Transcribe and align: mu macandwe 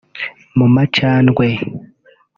mu 0.57 0.67
macandwe 0.75 1.45